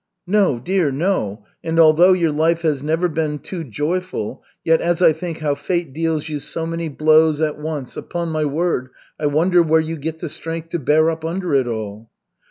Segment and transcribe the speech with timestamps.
[0.25, 1.45] "No, dear, no.
[1.63, 5.93] And although your life has never been too joyful, yet as I think how Fate
[5.93, 10.17] deals you so many blows at once, upon my word, I wonder where you get
[10.17, 12.09] the strength to bear up under it all."